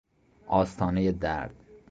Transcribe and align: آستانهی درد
آستانهی 0.47 1.11
درد 1.11 1.55